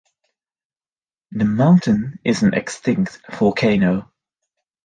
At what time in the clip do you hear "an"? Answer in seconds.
2.41-2.55